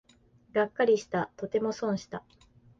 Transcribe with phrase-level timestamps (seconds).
[0.53, 2.23] がっかりした、とても損した